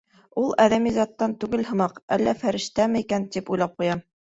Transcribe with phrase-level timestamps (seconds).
[0.43, 4.09] Ул әҙәми заттан түгел һымаҡ, әллә фәрештәме икән, тип уйлап ҡуям.